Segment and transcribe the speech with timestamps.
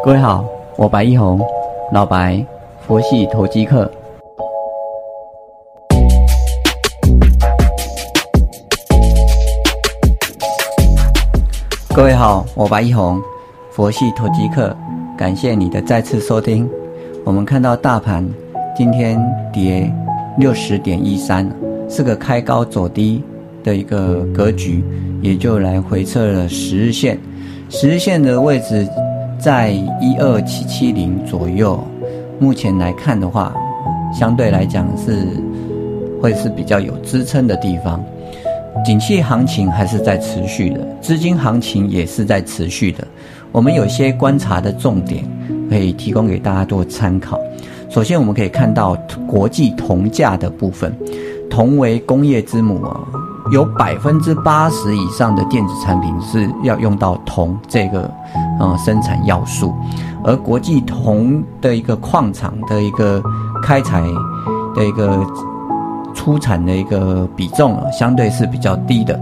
[0.00, 0.44] 各位好，
[0.76, 1.40] 我白一红，
[1.92, 2.44] 老白，
[2.84, 3.88] 佛系投机客。
[11.94, 13.20] 各位好，我白一红，
[13.70, 14.76] 佛系投机客，
[15.16, 16.68] 感谢你的再次收听。
[17.24, 18.28] 我们看到大盘
[18.76, 19.20] 今天
[19.52, 19.88] 跌
[20.36, 21.48] 六十点一三，
[21.88, 23.22] 是个开高走低
[23.62, 24.84] 的一个格局，
[25.20, 27.16] 也就来回测了十日线，
[27.68, 28.84] 十日线的位置。
[29.42, 29.70] 在
[30.00, 31.82] 一二七七零左右，
[32.38, 33.52] 目前来看的话，
[34.14, 35.26] 相对来讲是
[36.20, 38.00] 会是比较有支撑的地方。
[38.84, 43.04] 景气行情还是在持续的，资金行情也是在持续的。
[43.50, 45.24] 我们有些观察的重点
[45.68, 47.40] 可以提供给大家做参考。
[47.90, 48.96] 首先，我们可以看到
[49.26, 50.94] 国际铜价的部分，
[51.50, 53.00] 铜为工业之母啊。
[53.52, 58.10] 有百分之八十以上的电子产品是要用到铜这个
[58.58, 59.74] 呃生产要素，
[60.24, 63.22] 而国际铜的一个矿场的一个
[63.62, 64.02] 开采
[64.74, 65.26] 的一个
[66.14, 69.20] 出产的一个比重啊，相对是比较低的，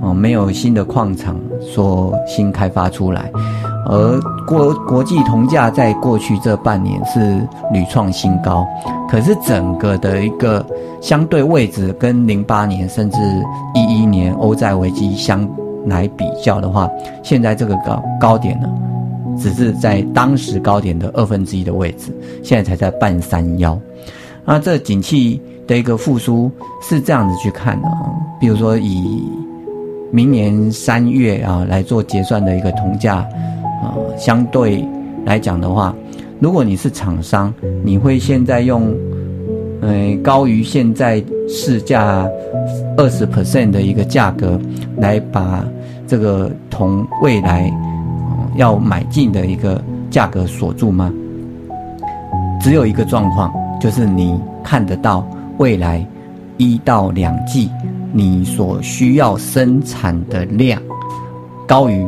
[0.00, 3.32] 啊，没有新的矿场说新开发出来。
[3.84, 8.64] 而国国际铜价在过去这半年是屡创新高，
[9.08, 10.64] 可是整个的一个
[11.00, 13.18] 相对位置跟零八年甚至
[13.74, 15.48] 一一年欧债危机相
[15.86, 16.88] 来比较的话，
[17.24, 18.68] 现在这个高高点呢，
[19.36, 23.76] 只是在当时高点的二分之一的位置，现在才在半山腰。
[24.44, 26.48] 那这景气的一个复苏
[26.80, 28.10] 是这样子去看的啊，
[28.40, 29.28] 比如说以
[30.12, 33.26] 明年三月啊来做结算的一个铜价。
[34.16, 34.84] 相对
[35.24, 35.94] 来讲的话，
[36.38, 37.52] 如果你是厂商，
[37.84, 38.94] 你会现在用，
[39.80, 42.28] 呃，高于现在市价
[42.96, 44.60] 二十 percent 的一个价格
[44.96, 45.64] 来把
[46.06, 47.72] 这个铜未来
[48.56, 51.12] 要买进的一个价格锁住吗？
[52.60, 55.26] 只有一个状况，就是你看得到
[55.58, 56.04] 未来
[56.58, 57.70] 一到两季
[58.12, 60.80] 你所需要生产的量
[61.66, 62.06] 高于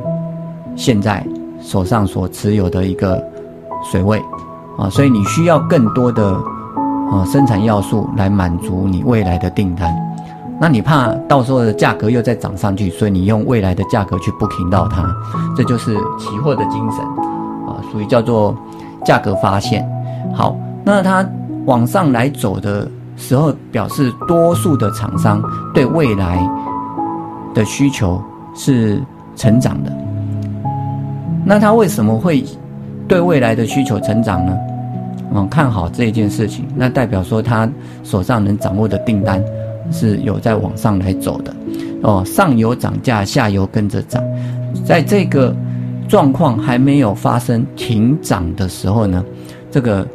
[0.77, 1.25] 现在。
[1.65, 3.23] 手上所持有的一个
[3.91, 4.23] 水位，
[4.79, 6.35] 啊，所以你需要更多的
[7.11, 9.93] 啊生产要素来满足你未来的订单。
[10.61, 15.05] 那你怕到时候的价格又再涨上去，所以你用未来的价格去 booking 到它，
[15.57, 17.05] 这就是期货的精神，
[17.67, 18.55] 啊，属于叫做
[19.05, 19.85] 价格发现。
[20.33, 21.27] 好，那它
[21.65, 25.43] 往上来走的时候，表示多数的厂商
[25.73, 26.49] 对未来
[27.53, 28.23] 的需求
[28.55, 29.03] 是
[29.35, 30.04] 成长的。
[31.45, 32.43] 那他为什么会
[33.07, 34.57] 对未来的需求成长呢？
[35.35, 37.69] 嗯，看好这一件事情，那代表说他
[38.03, 39.43] 手上能掌握的订单
[39.91, 41.55] 是有在往上来走的。
[42.03, 44.23] 哦，上游涨价，下游跟着涨，
[44.85, 45.55] 在这个
[46.09, 49.25] 状况还没有发生停涨的时候呢，
[49.71, 50.07] 这个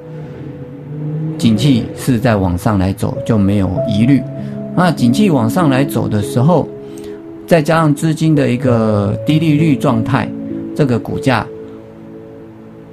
[1.38, 4.22] 景气是在往上来走就没有疑虑。
[4.76, 6.68] 那景气往上来走的时候，
[7.46, 10.30] 再加上资金的一个低利率状态。
[10.80, 11.46] 这个股价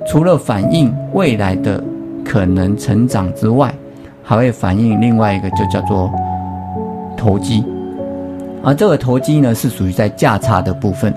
[0.09, 1.81] 除了反映未来的
[2.25, 3.73] 可能成长之外，
[4.25, 6.11] 还会反映另外一个，就叫做
[7.17, 7.63] 投机。
[8.65, 11.15] 而这个投机呢，是属于在价差的部分。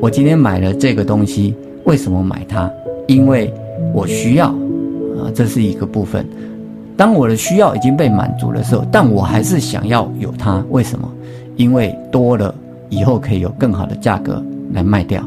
[0.00, 1.54] 我今天买了这个东西，
[1.84, 2.68] 为什么买它？
[3.06, 3.54] 因为
[3.94, 6.26] 我需要啊，这是一个部分。
[6.96, 11.08] 当我的需要已经被满足的时候，但我还是想要有它，为什么？
[11.54, 12.52] 因为多了
[12.88, 15.22] 以后可以有更好的价格来卖掉。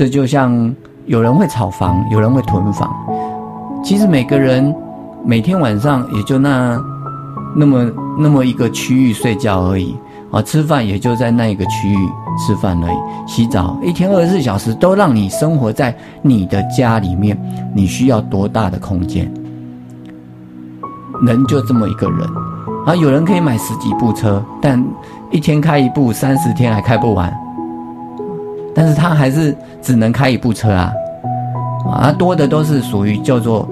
[0.00, 0.74] 这就像
[1.04, 2.90] 有人会炒房，有人会囤房。
[3.84, 4.74] 其实每个人
[5.26, 6.82] 每天晚上也就那
[7.54, 7.84] 那么
[8.18, 9.94] 那么一个区域睡觉而已
[10.30, 11.98] 啊，吃饭也就在那一个区域
[12.38, 12.96] 吃饭而已。
[13.26, 17.38] 洗澡一天二十四小时都让你生活在你的家里面，
[17.74, 19.30] 你需要多大的空间？
[21.26, 22.26] 人就这么一个人
[22.86, 24.82] 啊，有人可以买十几部车，但
[25.30, 27.30] 一天开一部，三十天还开不完。
[28.74, 30.92] 但是他还是只能开一部车啊，
[31.90, 33.68] 啊，多的都是属于叫做，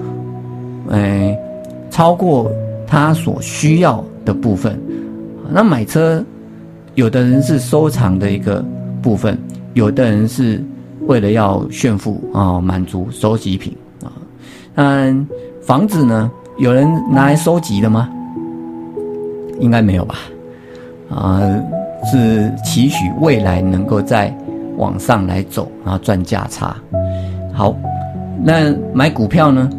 [0.91, 1.37] 哎，
[1.89, 2.51] 超过
[2.85, 4.79] 他所需要的部分。
[5.51, 6.23] 那买车，
[6.95, 8.63] 有的人是收藏的一个
[9.01, 9.37] 部分，
[9.73, 10.63] 有的人是
[11.07, 14.11] 为了要炫富啊，满足收集品啊。
[14.75, 15.27] 嗯，
[15.61, 18.09] 房子呢，有人拿来收集的吗？
[19.59, 20.15] 应该没有吧？
[21.09, 21.41] 啊，
[22.11, 24.35] 是期许未来能够在。
[24.79, 26.75] 往上来走，然后赚价差。
[27.53, 27.75] 好，
[28.43, 29.69] 那买股票呢？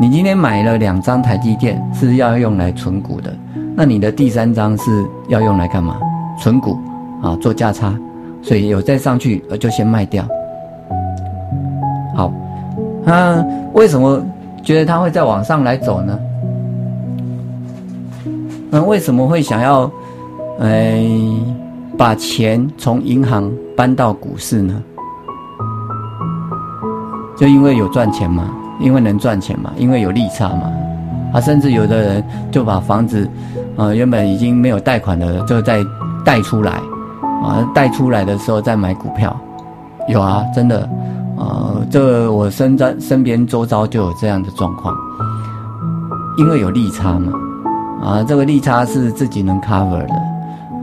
[0.00, 3.32] 你今天买了两张台积电，是要用来存股的。
[3.76, 5.96] 那你的第三张是要用来干嘛？
[6.40, 6.76] 存股
[7.22, 7.96] 啊，做价差。
[8.40, 10.24] 所以有再上去，呃，就先卖掉。
[12.14, 12.32] 好，
[13.04, 13.44] 那
[13.74, 14.24] 为什么
[14.62, 16.18] 觉得它会再往上来走呢？
[18.70, 19.90] 那为什么会想要，
[20.60, 21.04] 哎，
[21.96, 24.74] 把钱从银行搬到股市呢？
[27.36, 30.68] 就因为有赚钱嘛，因为能赚钱嘛，因为有利差嘛。
[31.32, 33.30] 啊，甚至有的人就把房子，
[33.76, 35.78] 呃，原本已经没有贷款的，就再
[36.24, 36.72] 贷出来，
[37.44, 39.36] 啊，贷出来的时候再买股票，
[40.08, 40.88] 有啊，真的，
[41.36, 44.92] 呃，这我身在身边周遭就有这样的状况，
[46.36, 47.32] 因为有利差嘛，
[48.02, 50.14] 啊，这个利差是自己能 cover 的，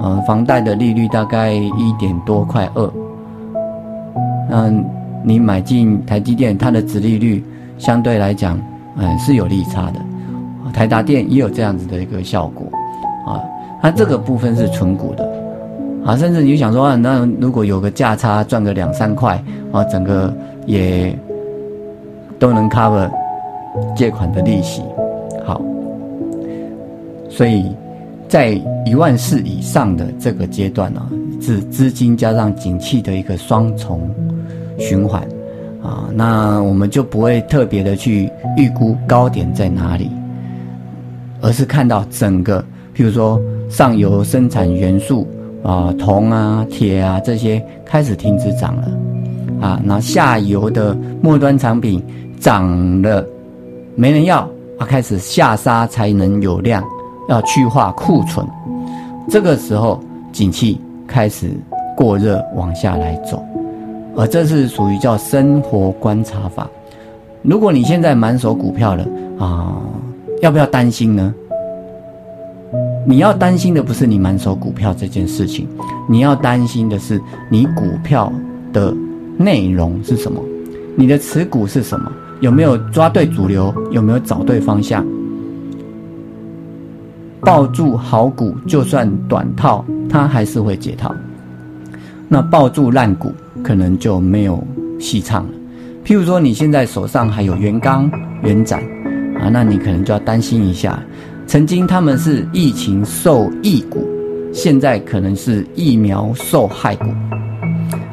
[0.05, 2.91] 呃，房贷的利率大概一点多快二，
[4.51, 4.85] 嗯，
[5.23, 7.43] 你买进台积电，它的值利率
[7.79, 8.61] 相对来讲，
[8.97, 9.99] 嗯，是有利差的。
[10.71, 12.67] 台达电也有这样子的一个效果，
[13.25, 13.41] 啊，
[13.81, 15.27] 它这个部分是纯股的，
[16.05, 20.31] 啊，甚至你想说啊，那如果有个价差赚个两三块，啊，整个
[20.67, 21.17] 也
[22.37, 23.09] 都能 cover
[23.95, 24.83] 借款的利息，
[25.43, 25.59] 好，
[27.27, 27.75] 所以
[28.27, 31.01] 在一万四以上的这个阶段呢，
[31.41, 34.09] 是资金加上景气的一个双重
[34.77, 35.21] 循环，
[35.81, 40.09] 啊，那我们就不会特别的去预估高点在哪里。
[41.41, 42.59] 而是看到整个，
[42.95, 43.39] 譬如说
[43.69, 45.27] 上游生产元素
[45.61, 48.87] 啊，铜啊、铁啊这些开始停止涨了，
[49.61, 52.01] 啊，那下游的末端产品
[52.39, 53.23] 涨了，
[53.95, 54.39] 没人要
[54.79, 56.83] 啊，开始下杀才能有量，
[57.27, 58.45] 要去化库存，
[59.29, 59.99] 这个时候
[60.31, 61.51] 景气开始
[61.95, 63.43] 过热往下来走，
[64.15, 66.67] 而这是属于叫生活观察法。
[67.41, 69.05] 如果你现在满手股票了
[69.39, 69.75] 啊。
[70.41, 71.33] 要不要担心呢？
[73.07, 75.65] 你要担心的不是你满手股票这件事情，
[76.09, 77.19] 你要担心的是
[77.49, 78.31] 你股票
[78.73, 78.93] 的
[79.37, 80.41] 内容是什么，
[80.97, 82.11] 你的持股是什么，
[82.41, 85.05] 有没有抓对主流，有没有找对方向？
[87.45, 91.11] 抱住好股，就算短套，它还是会解套；
[92.27, 93.31] 那抱住烂股，
[93.63, 94.61] 可能就没有
[94.99, 95.49] 戏唱了。
[96.03, 98.11] 譬如说，你现在手上还有元刚、
[98.41, 98.81] 元展。
[99.39, 100.97] 啊，那你可能就要担心一下，
[101.45, 104.07] 曾经他们是疫情受益股，
[104.53, 107.05] 现在可能是疫苗受害股。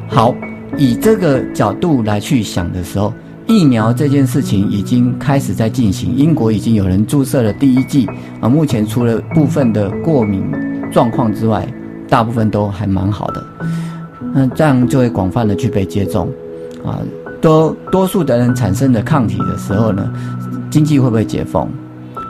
[0.09, 0.35] 好，
[0.77, 3.13] 以这个角度来去想的时候，
[3.47, 8.07] 疫苗这件事情已经开始在进行，英国已经有人注射了第一剂
[8.39, 10.43] 啊，目前除了部分的过敏
[10.91, 11.67] 状况之外，
[12.07, 13.45] 大部分都还蛮好的。
[14.33, 16.29] 那这样就会广泛的去被接种，
[16.85, 16.99] 啊，
[17.41, 20.11] 多多数的人产生的抗体的时候呢？
[20.71, 21.67] 经济会不会解封？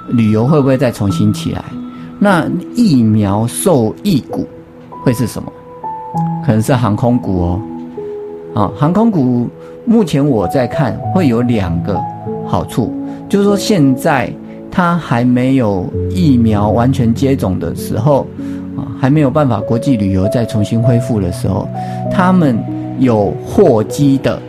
[0.10, 1.64] 旅游会不会再重新起来？
[2.20, 2.46] 那
[2.76, 4.48] 疫苗受益股
[5.04, 5.52] 会是什么？
[6.46, 7.62] 可能是航空股哦。
[8.54, 9.48] 啊，航空股
[9.86, 12.00] 目前我在看会有两个
[12.46, 12.94] 好处，
[13.28, 14.32] 就是说现在
[14.72, 18.26] 它还没有疫苗完全接种的时候，
[18.78, 21.68] 啊，还没有办法国际旅游再重新恢复的时候，
[22.10, 22.58] 他们
[23.00, 24.42] 有货机的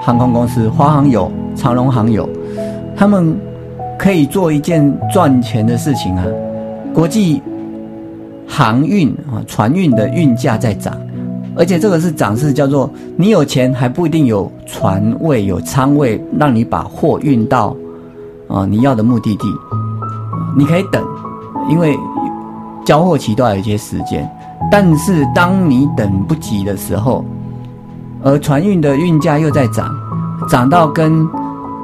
[0.00, 2.28] 航空公司，华航有，长龙航有。
[2.94, 3.36] 他们
[3.98, 6.24] 可以做一件赚钱的事情啊！
[6.94, 7.42] 国际
[8.46, 10.96] 航运啊，船运的运价在涨，
[11.56, 17.76] 而且这个是涨势叫做你有钱还不一定有船位有仓位让你把货运到
[18.48, 19.46] 啊你要的目的地，
[20.56, 21.04] 你可以等，
[21.68, 21.96] 因为
[22.84, 24.28] 交货期都要有一些时间。
[24.70, 27.24] 但是当你等不及的时候，
[28.22, 29.94] 而船运的运价又在涨，
[30.48, 31.28] 涨到跟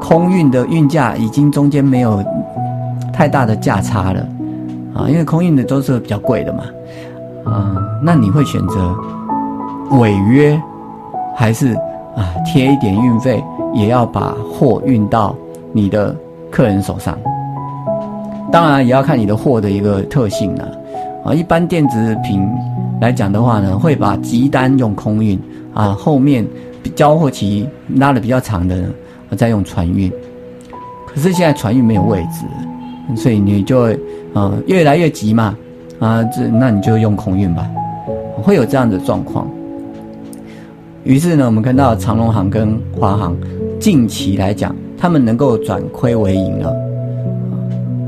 [0.01, 2.23] 空运的运价已经中间没有
[3.13, 4.21] 太大的价差了，
[4.95, 6.63] 啊，因为空运的都是比较贵的嘛，
[7.45, 8.97] 啊，那你会选择
[9.91, 10.61] 违约，
[11.35, 11.73] 还是
[12.17, 13.43] 啊贴一点运费
[13.75, 15.35] 也要把货运到
[15.73, 16.15] 你的
[16.51, 17.19] 客人手上？
[18.51, 20.69] 当然也要看你的货的一个特性了，
[21.25, 22.47] 啊，一般电子品
[23.01, 25.39] 来讲的话呢，会把急单用空运，
[25.75, 26.47] 啊，后面
[26.95, 28.85] 交货期拉的比较长的。
[29.31, 30.11] 我在用船运，
[31.07, 32.47] 可是现在船运没有位置，
[33.15, 34.01] 所以你就会，
[34.33, 35.55] 呃，越来越急嘛，
[35.99, 37.69] 啊，这那你就用空运吧，
[38.43, 39.47] 会有这样的状况。
[41.09, 43.35] 于是呢，我们看到长龙航跟华航
[43.81, 46.71] 近期来讲，他们能够转亏为盈了，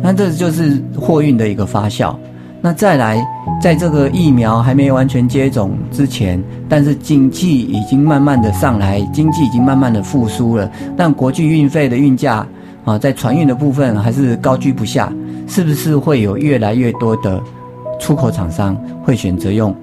[0.03, 2.15] 那这就是货运的一个发酵。
[2.61, 3.19] 那再来，
[3.59, 12.47] 在这个疫苗还没完全接种之前，但是经济已经慢慢的上来，经济已经慢慢的复苏了，但国际运费的运价
[12.85, 15.11] 啊，在船运的部分还是高居不下，
[15.47, 17.43] 是不是会有越来越多的
[17.99, 19.75] 出口厂商会选择用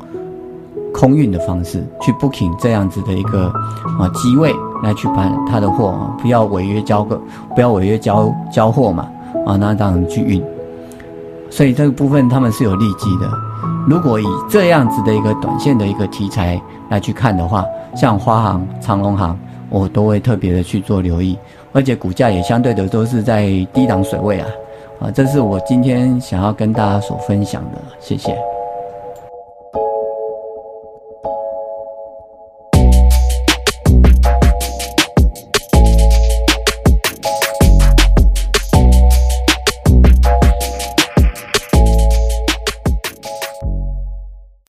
[0.97, 3.45] 空运的方式去 booking 这样子的一个
[3.99, 4.51] 啊机位
[4.83, 7.21] 来去把他的货啊不要违约交个，
[7.53, 9.07] 不要违约交交货嘛，
[9.45, 10.43] 啊，那这样去运。
[11.51, 13.29] 所以这个部分他们是有利基的。
[13.87, 17.63] 如果以这样子的一个短线的一个题材来去看的话，
[17.95, 19.37] 像花行、长隆行，
[19.69, 21.37] 我都会特别的去做留意，
[21.71, 24.47] 而且股价也相对的都是在低档水位啊，
[24.99, 28.35] 啊，这是我今天想要跟大家所分享的，谢谢。